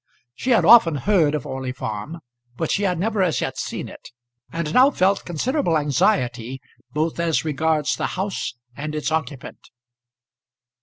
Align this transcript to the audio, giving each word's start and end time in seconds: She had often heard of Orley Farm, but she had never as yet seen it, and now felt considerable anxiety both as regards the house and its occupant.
She 0.33 0.49
had 0.49 0.65
often 0.65 0.95
heard 0.95 1.35
of 1.35 1.45
Orley 1.45 1.71
Farm, 1.71 2.21
but 2.57 2.71
she 2.71 2.81
had 2.81 2.97
never 2.97 3.21
as 3.21 3.39
yet 3.39 3.59
seen 3.59 3.87
it, 3.87 4.09
and 4.51 4.73
now 4.73 4.89
felt 4.89 5.25
considerable 5.25 5.77
anxiety 5.77 6.59
both 6.91 7.19
as 7.19 7.45
regards 7.45 7.95
the 7.95 8.07
house 8.17 8.55
and 8.75 8.95
its 8.95 9.11
occupant. 9.11 9.59